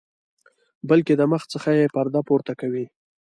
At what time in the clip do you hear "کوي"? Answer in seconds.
2.61-2.85